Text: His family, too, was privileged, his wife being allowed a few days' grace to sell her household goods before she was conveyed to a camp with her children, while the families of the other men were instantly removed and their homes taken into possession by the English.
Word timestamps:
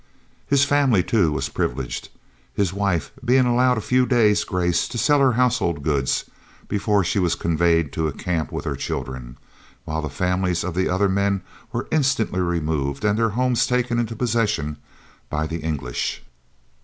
His 0.47 0.65
family, 0.65 1.03
too, 1.03 1.31
was 1.31 1.47
privileged, 1.49 2.09
his 2.55 2.73
wife 2.73 3.11
being 3.23 3.45
allowed 3.45 3.77
a 3.77 3.81
few 3.81 4.07
days' 4.07 4.43
grace 4.43 4.87
to 4.87 4.97
sell 4.97 5.19
her 5.19 5.33
household 5.33 5.83
goods 5.83 6.25
before 6.67 7.03
she 7.03 7.19
was 7.19 7.35
conveyed 7.35 7.93
to 7.93 8.07
a 8.07 8.11
camp 8.11 8.51
with 8.51 8.65
her 8.65 8.75
children, 8.75 9.37
while 9.85 10.01
the 10.01 10.09
families 10.09 10.63
of 10.63 10.73
the 10.73 10.89
other 10.89 11.07
men 11.07 11.43
were 11.71 11.87
instantly 11.91 12.39
removed 12.41 13.05
and 13.05 13.19
their 13.19 13.29
homes 13.37 13.67
taken 13.67 13.99
into 13.99 14.15
possession 14.15 14.77
by 15.29 15.45
the 15.45 15.59
English. 15.59 16.23